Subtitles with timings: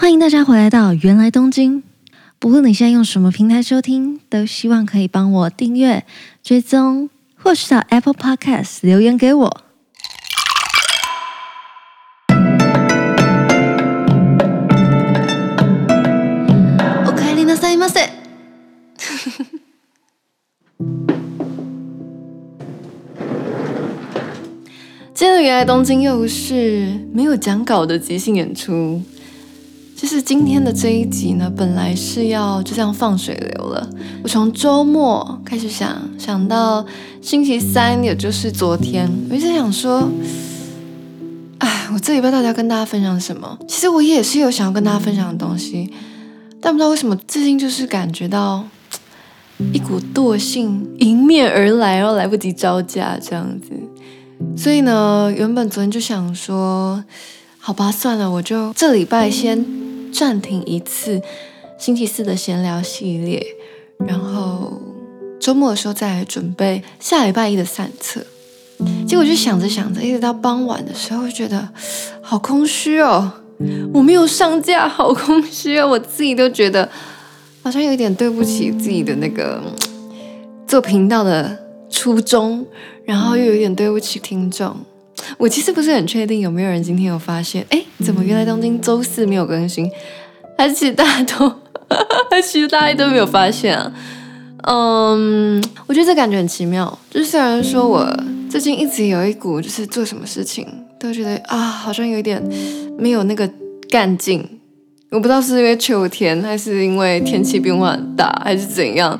[0.00, 1.82] 欢迎大家回来到芫来东京。
[2.38, 6.04] 不论你现在用什么平台收听，都希望可以帮我订阅、
[6.40, 9.64] 追踪，或是到 Apple Podcast 留言给我。
[17.04, 18.08] おかえりなさいませ。
[25.12, 29.02] 今天的芫来东京又是没有讲稿的即兴演出。
[29.98, 33.90] 就是今天的这一集呢，本来是要就这样放水流了。
[34.22, 36.86] 我从周末开始想，想到
[37.20, 40.08] 星期三，也就是昨天，我一直想说，
[41.58, 43.58] 哎，我这礼拜到底要跟大家分享什么？
[43.66, 45.92] 其实我也是有想要跟大家分享的东西，
[46.60, 48.64] 但不知道为什么最近就是感觉到
[49.72, 53.70] 一股惰性迎面而来，然后来不及招架这样子。
[54.56, 57.02] 所以呢，原本昨天就想说，
[57.58, 59.77] 好吧，算了，我就这礼拜先。
[60.12, 61.20] 暂停一次
[61.78, 63.44] 星期四的闲聊系列，
[64.06, 64.80] 然后
[65.40, 68.24] 周末的时候再来准备下礼拜一的散策。
[69.06, 71.68] 结果就想着想着，一直到傍晚的时候，就觉得
[72.20, 73.32] 好空虚哦。
[73.92, 75.88] 我没有上架，好空虚哦。
[75.88, 76.88] 我自己都觉得
[77.62, 79.60] 好像有一点对不起自己的那个
[80.66, 81.58] 做频道的
[81.90, 82.64] 初衷，
[83.04, 84.76] 然后又有点对不起听众。
[85.36, 89.90] 我其实不是很确定有没有人今天有发现，哎，怎么原来东京周四没有更新？
[90.56, 91.48] 还是其实大家都，
[92.30, 93.92] 还 是其实大家都没有发现啊？
[94.64, 96.98] 嗯，我觉得这感觉很奇妙。
[97.10, 98.04] 就是虽然说我
[98.50, 100.66] 最近一直有一股，就是做什么事情
[100.98, 102.42] 都觉得啊，好像有一点
[102.98, 103.48] 没有那个
[103.88, 104.44] 干劲。
[105.10, 109.18] 我不知道是因为秋天，还是因为天气变化很大，还是怎样，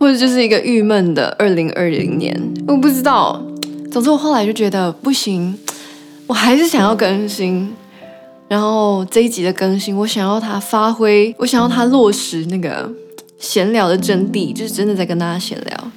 [0.00, 2.34] 或者就是一个郁闷的二零二零年，
[2.66, 3.40] 我不知道。
[3.96, 5.58] 总之，我后来就觉得不行，
[6.26, 7.72] 我还是想要更新。
[8.46, 12.86] 然后这一集的更新，我想要它发挥，我想要它落实那个
[13.38, 15.90] 闲聊的真谛，就是真的在跟大家闲聊。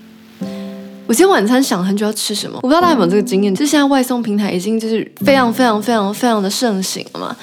[1.08, 7.36] 我今天晚餐想了很久要吃什么，我不知道大家有没有这个经验，就是现在外送平台已经就是非常非常非常非常的盛行了嘛，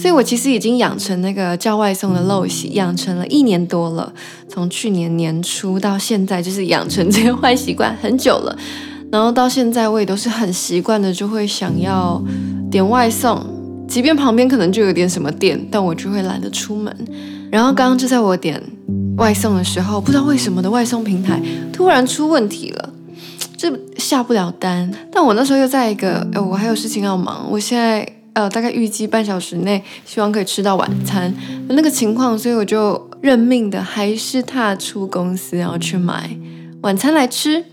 [0.00, 4.12] 所以我其实已经养成那个叫外送的陋习，养成了一年多了，
[4.48, 8.56] 从去年年初到现在，就是养成这个 坏习惯很久了。
[9.10, 12.22] 然后到现在，我也都是很习惯的，就会想要
[12.70, 13.40] 点外送，
[13.88, 16.94] 即便旁边可能就有点什么店，但我就会懒得出门。
[17.50, 18.60] 然后刚刚就在我点
[19.16, 21.40] 外送的时候，不知道为什么的外送平台
[21.72, 22.90] 突然出问题了，
[23.56, 24.92] 就下不了单。
[25.12, 31.32] 但我那时候又在一个，呃，我还有事情要忙，我现在呃大概预计半小时内希望可以吃到晚餐
[31.68, 36.36] 那个情况，所以我就认命的还是踏出公司，然后去买
[36.82, 37.64] 晚餐来吃。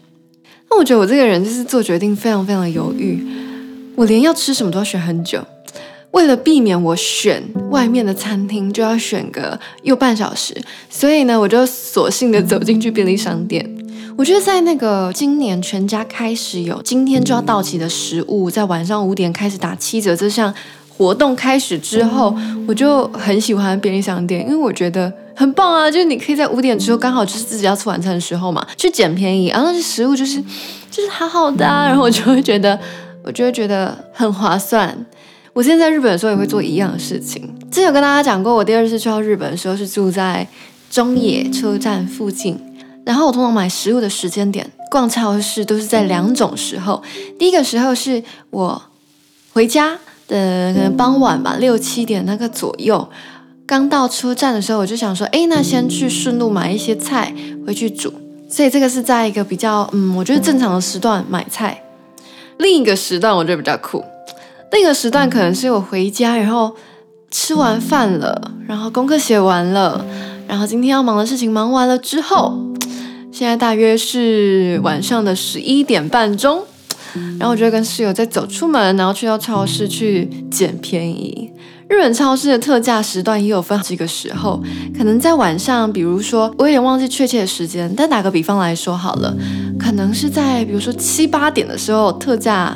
[0.73, 3.23] 那我觉得我这个人就是做决定非常非常的犹豫，
[3.93, 5.39] 我连要吃什么都要选很久，
[6.09, 13.63] 为了避免我选外面的餐厅就要选个又半小时，所以呢，我就索性的走进去便利商店。
[14.17, 20.51] 我觉得在那个今年全家开始有今天就要到期的食物，在晚上五点开始打七折这项
[20.89, 22.35] 活动开始之后，
[22.67, 25.13] 我就很喜欢便利商店，因为我觉得。
[25.35, 25.89] 很棒啊！
[25.89, 30.41] 就是你可以在五点之后，刚好就是自己要吃晚餐的时候嘛，去捡便宜，然后那些食物就是
[30.91, 32.79] 就是好好的啊，然后我就会觉得，
[33.23, 35.05] 我就会觉得很划算。
[35.53, 37.41] 我现在在日本的时候也会做一样的事情。
[37.69, 40.47] 之前有跟大家讲过，我第二次去到日本的时候是住在
[40.89, 42.59] 中野车站附近，
[43.05, 47.01] 然后我通常买食物的时间点，逛超市都是在两种时候。
[47.37, 48.81] 第一个时候是我
[49.51, 53.07] 回家的可能傍晚吧，六七点那个左右。
[53.65, 57.33] 刚到车站的时候，我就想说，哎，那先去顺路买一些菜
[57.65, 58.13] 回去煮。
[58.49, 61.83] 所以这个是在一个比较，嗯，我觉得正常的时段买菜。
[62.57, 64.03] 另一个时段我觉得比较酷，
[64.71, 66.75] 另一个时段可能是我回家，然后
[67.31, 70.05] 吃完饭了，然后功课写完了，
[70.47, 72.55] 然后今天要忙的事情忙完了之后，
[73.31, 76.61] 现在大约是晚上的十一点半钟，
[77.39, 81.49] 然后我就跟室友再走出门，然后去到超市去捡便宜。
[81.89, 84.61] 日本超市的特价时段也有分几个时候，
[84.97, 89.35] 可能在晚上，比如说我有点忘记确切的时间，但打个比方来说好了，
[89.77, 92.75] 可能是在比如说七八点的时候特价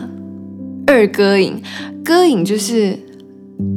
[0.86, 1.62] 二割影，
[2.04, 3.00] 割影就是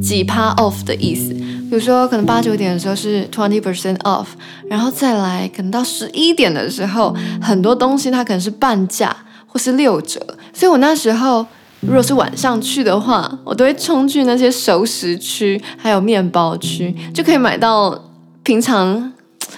[0.01, 4.27] 几趴 off 的意思，比如说可能八九点的时候是 twenty percent off，
[4.69, 9.15] 然后再来可能到十一点的时候，很多东西它可能是半价
[9.47, 10.19] 或是六折，
[10.53, 11.45] 所以我那时候。
[11.81, 18.09] 如果是晚上去的话，我都会冲去那些熟食区，还有面包区，就可以买到
[18.43, 19.11] 平常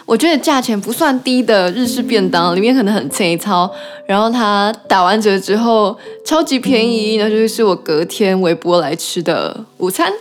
[0.06, 3.70] 我觉得价钱不算低的日式便当，里面可能很粗糙，
[4.08, 10.12] 然后它打完折之后超级便宜，那就是我隔天微波来吃的午餐。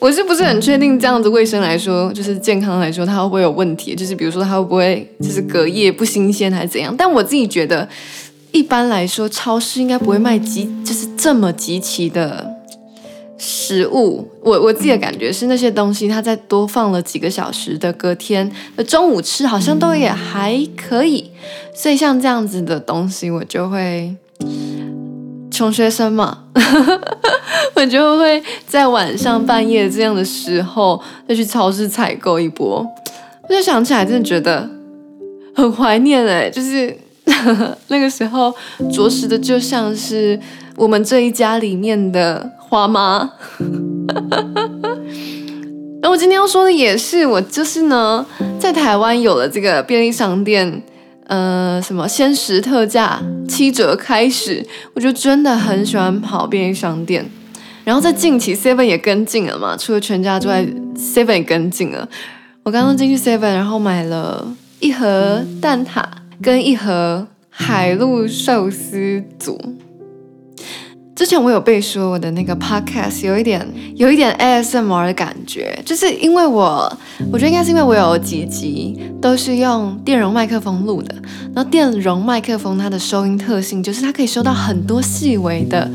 [0.00, 3.96] 我是不是很确定这样子卫生来说，就是健康来说，它会不会有问题？
[3.96, 6.94] 就是比如说它会不会就是隔夜不新鲜还是怎样？
[6.96, 7.88] 但我自己觉得，
[8.52, 12.54] 一般来说超市应该不会卖极就是这么极其的
[13.36, 14.28] 食物。
[14.42, 21.30] 我我自己的感觉是那些东西，它再多放了几个小时的隔天的中午吃，好像都也还可以。
[21.74, 24.16] 所以像这样子的东西，我就会。
[25.50, 26.44] 穷学生嘛，
[27.74, 32.86] 我就会在晚上半夜这样的时候再去超市采购一波。
[33.48, 34.70] 我就想起来，真的觉得
[35.56, 36.96] 很怀念哎，就是
[37.88, 38.54] 那个时候，
[38.92, 40.38] 着实的就像是
[40.76, 43.30] 我们这一家里面的花妈。
[46.00, 48.24] 那我今天要说的也是，我就是呢，
[48.58, 50.82] 在台湾有了这个便利商店。
[51.26, 57.30] 呃，什么限时特价七折开始，我就真的很喜欢跑便利商店。
[57.84, 60.64] 然后在近期，Seven 也跟进了嘛，除了全家之外
[60.96, 62.08] ，Seven 也跟进了。
[62.62, 66.02] 我刚刚进去 Seven，然后买了一盒蛋挞
[66.42, 69.58] 跟一盒海陆寿司组。
[71.14, 76.96] 之前我有被说我的那个 podcast 有一点有一点 ASMR 的感觉，就是因为我
[77.32, 81.12] 我觉得应该是因为我有几集都是用电容麦克风录的，
[81.52, 85.90] 然后电容麦克风它的收音特性就是它可以收到很多细微的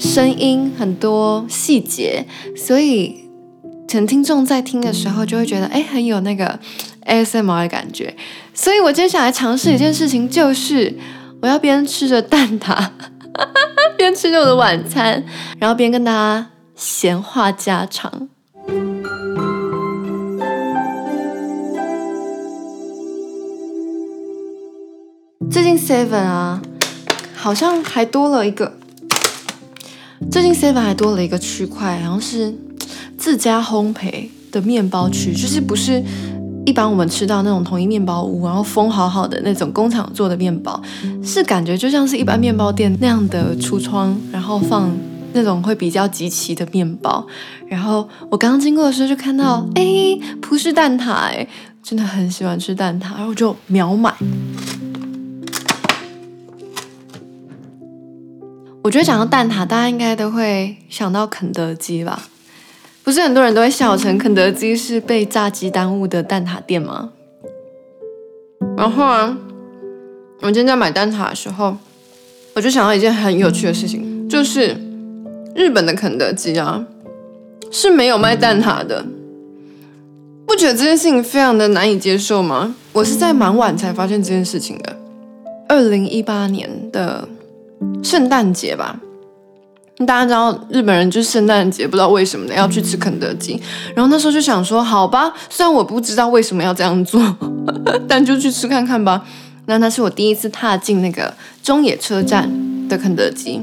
[0.00, 2.26] 声音，很多细节，
[2.56, 3.30] 所以
[3.86, 6.58] 可能听众在听的时候就会觉得哎很有那个
[7.06, 8.14] ASMR 的感觉，
[8.54, 10.96] 所以我接下来尝试一件事情，就是
[11.40, 12.88] 我要边吃着蛋挞。
[13.96, 15.24] 边吃着我的晚餐，
[15.58, 18.28] 然后边跟大家闲话家常。
[25.50, 26.60] 最近 Seven 啊，
[27.34, 28.76] 好像还多了一个。
[30.30, 32.54] 最近 Seven 还多了一个区块，好像是
[33.16, 36.02] 自家烘焙的面包区，就是不是。
[36.64, 40.80] 一般我们吃到那种统一面包屋，然后封好好的那种工厂做的面包，
[41.22, 44.90] 是感觉就像是一般面包店那样的橱窗，然后放
[45.32, 47.26] 那种会比较集齐的面包。
[47.66, 51.48] 然后我刚经过的时候就看到，哎，葡式蛋挞，哎，
[51.82, 54.14] 真的很喜欢吃蛋挞，然后就秒买。
[58.84, 62.22] 我觉得讲到蛋挞，大家应该都会想到肯德基吧。
[63.04, 67.10] 不是很多人都会笑称肯德基是被炸鸡耽误的蛋挞店吗？
[68.76, 69.36] 然后啊，
[70.40, 71.76] 我今天在买蛋挞的时候，
[72.54, 74.76] 我就想到一件很有趣的事情，就是
[75.54, 76.86] 日本的肯德基啊
[77.70, 79.04] 是没有卖蛋挞的。
[80.46, 82.74] 不觉得这件事情非常的难以接受吗？
[82.92, 84.96] 我是在蛮晚才发现这件事情的，
[85.68, 87.26] 二零一八年的
[88.02, 89.00] 圣诞节吧。
[90.06, 93.60] 大家知道日本人就是圣诞节，不知道为什么呢要去吃肯德基。
[93.94, 97.20] 然后那时候就想说，好吧，虽然我不知道为什么要这样做，
[98.08, 99.22] 但就去吃看看吧。
[99.66, 101.32] 那那是我第一次踏进那个
[101.62, 102.50] 中野车站
[102.88, 103.62] 的肯德基。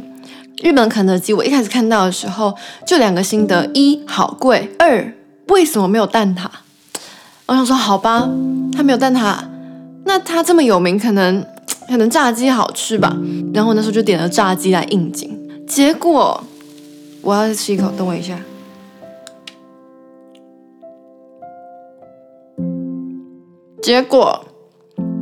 [0.61, 2.53] 日本肯德基，我一开始看到的时候
[2.85, 5.13] 就两个心得：一，好贵；二，
[5.47, 6.47] 为什么没有蛋挞？
[7.45, 8.29] 我想说，好吧，
[8.75, 9.37] 他没有蛋挞，
[10.05, 11.41] 那他这么有名，可能
[11.87, 13.15] 可能炸鸡好吃吧。
[13.53, 15.38] 然后我那时候就点了炸鸡来应景。
[15.69, 16.43] 结果，
[17.21, 18.39] 我要吃一口，等我一下。
[23.79, 24.43] 结果，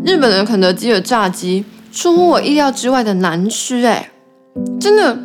[0.05, 4.09] 日本的肯德基的炸鸡出乎我意料之外的难吃，哎，
[4.79, 5.19] 真的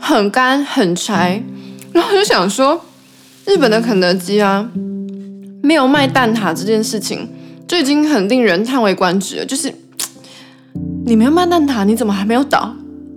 [0.00, 1.40] 很干很柴。
[1.92, 2.80] 然后我就想说，
[3.44, 4.68] 日本的肯德基啊，
[5.62, 7.28] 没有卖蛋挞这件事情
[7.68, 9.46] 就已经很令人叹为观止了。
[9.46, 9.72] 就是
[11.04, 12.74] 你没有卖蛋挞，你怎么还没有倒？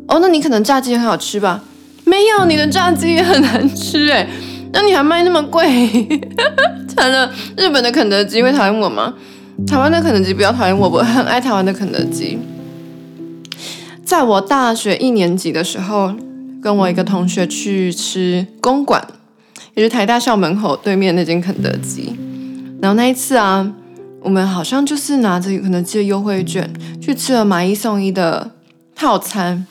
[0.09, 1.61] 哦，那你可能炸鸡很好吃吧？
[2.03, 4.27] 没有，你的炸鸡也很难吃哎。
[4.73, 6.19] 那你还卖那么贵？
[6.89, 9.13] 惨了，日本的肯德基会讨厌我吗？
[9.67, 12.39] 台湾的肯德基不要讨厌我，我很爱台湾的肯德基。
[14.03, 16.13] 在我大学一年级的时候，
[16.61, 19.07] 跟我一个同学去吃公馆，
[19.75, 22.15] 也就是台大校门口对面那间肯德基。
[22.81, 23.71] 然后那一次啊，
[24.21, 28.51] 我们好像就是拿着肯德基的优惠券去吃了买一送一的
[28.95, 29.67] 套餐。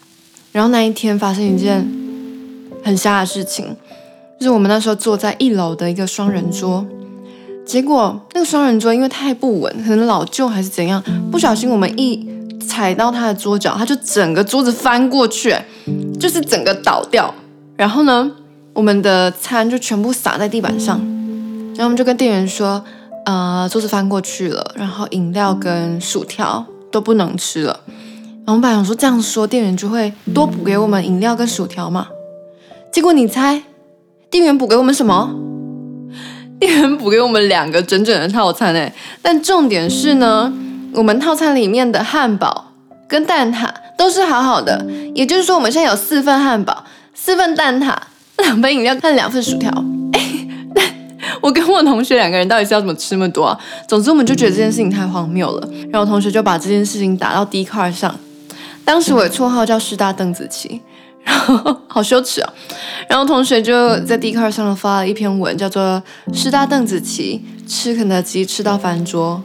[0.53, 1.87] 然后那一天发生一件
[2.83, 3.77] 很瞎的事情，
[4.39, 6.85] 就是我们那时候坐在一楼的一个双人桌，
[7.67, 12.27] 结果那个双人桌因为太不稳，可能老旧还是怎样，不小心我们一
[12.67, 15.55] 踩到他的桌角，他就整个桌子翻过去，
[16.19, 17.33] 就是整个倒掉。
[17.77, 18.31] 然后呢，
[18.73, 20.99] 我们的餐就全部洒在地板上，
[21.75, 22.83] 然后我们就跟店员说，
[23.25, 27.81] 呃，桌子翻过去了，然后饮料跟薯条都不能吃了。
[28.49, 32.09] 老板想说这样说，店员就会多补给我们饮料跟薯条嘛。
[32.91, 33.63] 结果你猜，
[34.31, 35.31] 店员补给我们什么？
[36.59, 38.91] 店员补给我们两个整整的套餐哎。
[39.21, 40.51] 但重点是呢，
[40.95, 42.73] 我们套餐里面的汉堡
[43.07, 44.83] 跟蛋挞都是好好的，
[45.15, 47.95] 也就是说我们现在有四份汉堡、四份蛋挞、
[48.39, 49.71] 两杯饮料和两份薯条。
[51.43, 53.61] 我跟我同学两个人到底是要怎么吃那么多啊？
[53.87, 58.19] 总之我们就觉得这件事情太荒谬了，然后我同学就把这件事情打到 Dcard 上。
[58.89, 60.81] 当时我的绰号叫师大邓紫棋，
[61.23, 62.51] 然后好羞耻啊！
[63.07, 66.03] 然后同学就在 Dcard 上发了一篇文，叫做
[66.35, 69.43] 《师大邓紫棋吃肯德基吃到翻桌》，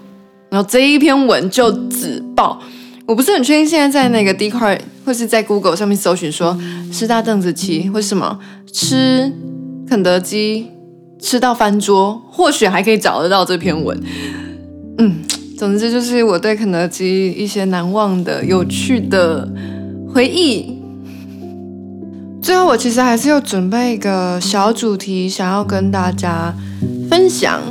[0.49, 2.61] 然后这一篇文就紫爆。
[3.05, 6.57] 我不是很确定现在在那个 Dcard 或是在 Google 上面搜寻说
[6.89, 8.39] 师大邓紫棋或什么
[8.71, 9.29] 吃
[9.89, 10.69] 肯德基。
[11.19, 13.97] 吃到翻桌，或许还可以找得到这篇文。
[14.97, 15.21] 嗯，
[15.63, 19.47] 总之就是我对肯德基一些难忘的、有趣的
[20.13, 20.77] 回忆。
[22.41, 26.53] 最后，我其实还是有准备一个小主题，想要跟大家
[27.09, 27.61] 分享，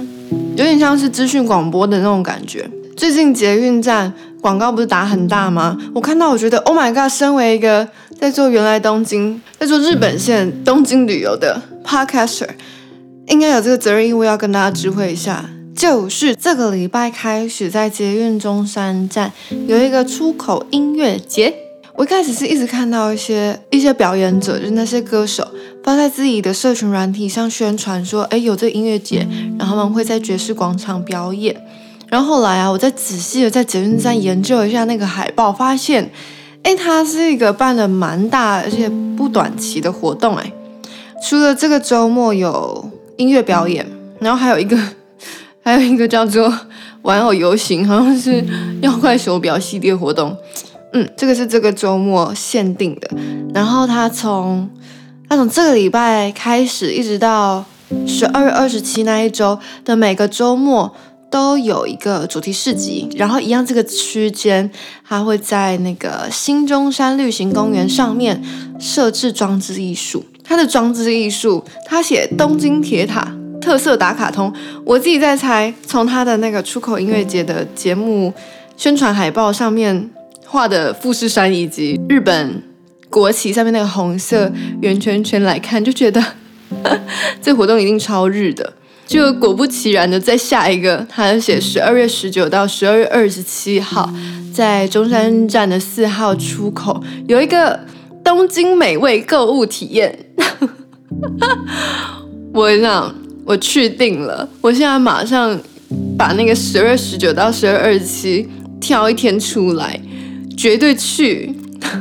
[0.56, 2.66] 有点像是资讯广播的那种感觉。
[2.96, 5.76] 最近捷运站广告不是打很大吗？
[5.94, 7.12] 我看到，我觉得 Oh my God！
[7.12, 7.86] 身为一个
[8.18, 12.48] 在做原来东京、在做日本线东京旅游的 Podcaster。
[13.26, 15.44] 应该有这个责任义务要跟大家知会一下，
[15.82, 19.32] 就是这个礼拜开始在捷运中山站
[19.66, 21.52] 有一个出口音乐节。
[21.96, 25.44] 我一开始是一直看到一些一些表演者，就是那些歌手
[25.82, 29.26] 发在自己的社群软体上宣传说，哎，有这个音乐节，
[29.58, 31.60] 然后他们会在爵士广场表演。
[32.08, 36.08] 然后后来啊，我再仔细的在捷运站研究一下那个海报，发现，
[36.62, 40.36] 哎，它是一个办的蛮大而且不短期的活动。
[40.36, 40.52] 哎，
[41.28, 42.88] 除了这个周末有。
[43.18, 43.86] 音乐表演，
[44.20, 44.76] 然后还有一个，
[45.62, 46.52] 还有一个叫做
[47.02, 48.44] 玩偶游行，好像是
[48.80, 50.36] 妖怪手表系列活动。
[50.92, 53.08] 嗯，这个是这个周末限定的。
[53.54, 54.68] 然后他从
[55.28, 57.64] 他从这个礼拜开始，一直到
[58.06, 60.94] 十二月二十七那一周的每个周末
[61.30, 63.08] 都有一个主题市集。
[63.16, 64.70] 然后一样，这个区间
[65.08, 68.42] 他会在那个新中山绿行公园上面
[68.78, 70.24] 设置装置艺术。
[70.44, 74.52] 它的装置艺术，他写东京铁塔特色打卡通，
[74.84, 78.34] 我自己在猜，从他的那个出口音乐节的节目
[78.76, 80.10] 宣传海报上面
[80.46, 82.62] 画的富士山以及日本
[83.08, 84.50] 国旗上面那个红色
[84.80, 86.22] 圆圈圈来看，就觉得
[87.40, 88.72] 这活动一定超日的。
[89.06, 94.12] 就果不其然的，在下一个，他写十二月十九到十二月二十七号，
[94.52, 97.80] 在中山站的四号出口有一个。
[98.24, 100.16] 东京美味购物体验，
[102.54, 103.12] 我想
[103.44, 105.58] 我去定了，我现在马上
[106.16, 108.48] 把那个十二十九到十二二十七
[108.80, 110.00] 挑一天出来，
[110.56, 111.54] 绝对去。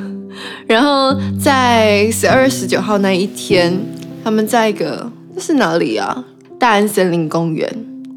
[0.68, 3.74] 然后在十二月十九号那一天，
[4.24, 6.26] 他们在一个这是哪里啊？
[6.60, 7.70] 大安森林公园，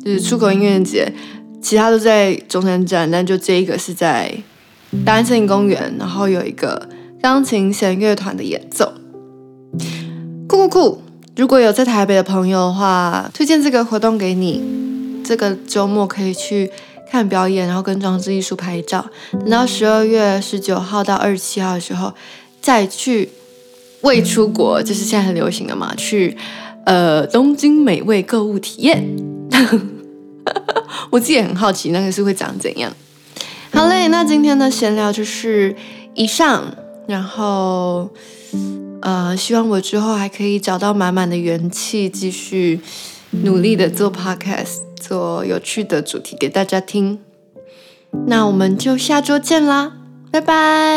[0.05, 1.13] 就是出口音乐节，
[1.61, 4.33] 其他都在中山站，但就这一个是在
[5.05, 6.89] 大安森林公园，然后有一个。
[7.23, 8.93] 钢琴弦乐团的演奏，
[10.47, 11.03] 酷酷酷！
[11.37, 14.63] 如果有在台北的朋友的话，推荐这个活动给你。
[15.25, 16.71] 这个周末可以去
[17.11, 19.05] 看表演，然后跟装置艺术拍照。
[19.33, 22.13] 等到十二月十九号到二十七号的时候，
[22.61, 23.31] 再去
[24.03, 26.37] 未出国，就是现在很流行的嘛，去
[26.85, 29.05] 呃东京美味购物体验。
[31.11, 32.93] 我自己也很好奇，那个是会长怎样。
[33.73, 35.75] 好嘞，那今天的闲聊就是
[36.15, 36.63] 以上。
[37.07, 38.09] 然后，
[39.05, 42.81] 呃，希望我之后还可以找到满满的元气，继续
[43.43, 47.21] 努力的做 podcast，做有趣的主题给大家听。
[48.27, 49.93] 那我们就下周见啦，
[50.33, 50.94] 拜拜。